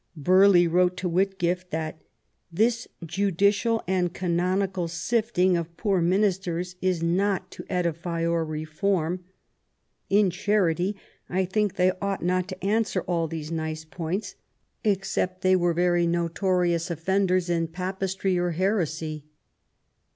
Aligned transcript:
Burghley 0.17 0.67
wrote 0.67 0.97
to 0.97 1.07
Whitgift 1.07 1.69
that" 1.69 2.01
this 2.61 2.87
judicial 3.05 3.83
and 3.87 4.11
canonical 4.11 4.87
sifting 4.87 5.55
of 5.55 5.77
poor 5.77 6.01
ministers 6.01 6.75
is 6.81 7.03
not 7.03 7.51
to 7.51 7.65
edify 7.69 8.25
or 8.25 8.43
reform. 8.43 9.23
In 10.09 10.31
charity 10.31 10.95
I 11.29 11.45
think 11.45 11.75
they 11.75 11.91
ought 12.01 12.25
not 12.25 12.47
to 12.47 12.65
answer 12.65 13.01
all 13.01 13.27
these 13.27 13.51
nice 13.51 13.85
points, 13.85 14.33
except 14.83 15.43
they 15.43 15.55
were 15.55 15.71
very 15.71 16.07
notor 16.07 16.67
ious 16.67 16.89
offenders 16.89 17.47
in 17.47 17.67
Papistry 17.67 18.39
or 18.39 18.53
heresy. 18.53 19.25